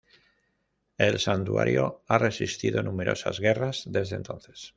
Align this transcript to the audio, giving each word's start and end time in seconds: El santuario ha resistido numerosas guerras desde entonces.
El 0.97 1.19
santuario 1.19 2.01
ha 2.07 2.17
resistido 2.17 2.81
numerosas 2.81 3.39
guerras 3.39 3.83
desde 3.85 4.15
entonces. 4.15 4.69